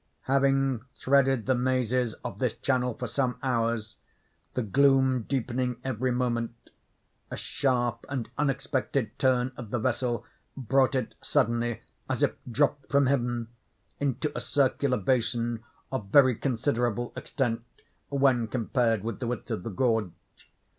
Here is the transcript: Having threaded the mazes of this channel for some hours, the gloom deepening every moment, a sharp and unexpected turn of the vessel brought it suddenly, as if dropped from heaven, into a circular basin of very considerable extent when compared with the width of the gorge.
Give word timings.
Having 0.21 0.81
threaded 0.95 1.45
the 1.45 1.53
mazes 1.53 2.15
of 2.25 2.39
this 2.39 2.55
channel 2.55 2.95
for 2.95 3.05
some 3.05 3.37
hours, 3.43 3.97
the 4.55 4.63
gloom 4.63 5.21
deepening 5.29 5.79
every 5.83 6.11
moment, 6.11 6.71
a 7.29 7.37
sharp 7.37 8.07
and 8.09 8.27
unexpected 8.35 9.11
turn 9.19 9.51
of 9.57 9.69
the 9.69 9.77
vessel 9.77 10.25
brought 10.57 10.95
it 10.95 11.13
suddenly, 11.21 11.83
as 12.09 12.23
if 12.23 12.31
dropped 12.51 12.89
from 12.89 13.05
heaven, 13.05 13.49
into 13.99 14.35
a 14.35 14.41
circular 14.41 14.97
basin 14.97 15.63
of 15.91 16.07
very 16.09 16.33
considerable 16.35 17.13
extent 17.15 17.61
when 18.09 18.47
compared 18.47 19.03
with 19.03 19.19
the 19.19 19.27
width 19.27 19.51
of 19.51 19.61
the 19.61 19.69
gorge. 19.69 20.09